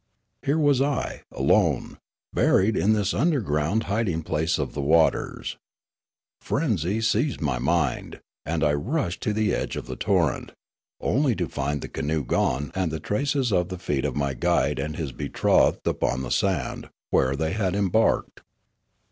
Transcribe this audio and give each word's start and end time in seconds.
Here 0.41 0.57
was 0.57 0.81
I, 0.81 1.21
alone, 1.31 1.99
buried 2.33 2.75
in 2.75 2.93
this 2.93 3.13
underground 3.13 3.83
hiding 3.83 4.23
place 4.23 4.57
of 4.57 4.73
the 4.73 4.81
waters. 4.81 5.57
Frenzy 6.41 7.01
seized 7.01 7.39
my 7.39 7.59
mind, 7.59 8.19
and 8.43 8.63
I 8.63 8.73
rushed 8.73 9.21
to 9.21 9.31
the 9.31 9.53
edge 9.53 9.75
of 9.75 9.85
the 9.85 9.95
torrent, 9.95 10.53
only 10.99 11.35
to 11.35 11.47
find 11.47 11.81
the 11.81 11.87
canoe 11.87 12.23
gone 12.25 12.71
and 12.73 12.91
the 12.91 12.99
traces 12.99 13.53
of 13.53 13.69
the 13.69 13.77
feet 13.77 14.03
of 14.03 14.15
my 14.15 14.33
guide 14.33 14.79
and 14.79 14.95
his 14.95 15.11
be 15.11 15.29
trothed 15.29 15.85
upon 15.85 16.23
the 16.23 16.31
sand, 16.31 16.89
where 17.11 17.35
they 17.35 17.53
had 17.53 17.75
embarked. 17.75 18.41